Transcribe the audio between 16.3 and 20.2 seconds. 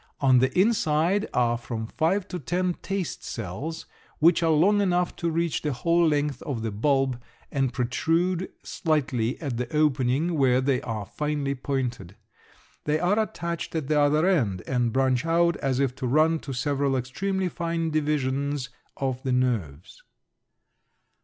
to several extremely fine divisions of the nerves.